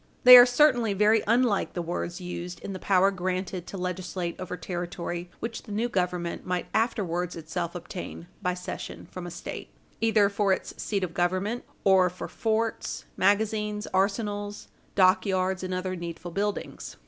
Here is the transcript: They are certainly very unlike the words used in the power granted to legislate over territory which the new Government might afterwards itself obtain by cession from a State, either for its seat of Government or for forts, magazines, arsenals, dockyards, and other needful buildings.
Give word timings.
They 0.23 0.35
are 0.35 0.47
certainly 0.47 0.93
very 0.93 1.21
unlike 1.27 1.73
the 1.73 1.81
words 1.83 2.19
used 2.19 2.59
in 2.61 2.73
the 2.73 2.79
power 2.79 3.11
granted 3.11 3.67
to 3.67 3.77
legislate 3.77 4.35
over 4.39 4.57
territory 4.57 5.29
which 5.39 5.61
the 5.61 5.71
new 5.71 5.89
Government 5.89 6.43
might 6.43 6.65
afterwards 6.73 7.35
itself 7.35 7.75
obtain 7.75 8.25
by 8.41 8.55
cession 8.55 9.05
from 9.11 9.27
a 9.27 9.29
State, 9.29 9.69
either 9.99 10.27
for 10.27 10.51
its 10.53 10.73
seat 10.81 11.03
of 11.03 11.13
Government 11.13 11.65
or 11.83 12.09
for 12.09 12.27
forts, 12.27 13.05
magazines, 13.15 13.85
arsenals, 13.93 14.69
dockyards, 14.95 15.61
and 15.61 15.71
other 15.71 15.95
needful 15.95 16.31
buildings. 16.31 16.97